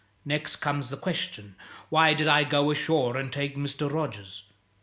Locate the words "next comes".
0.25-0.89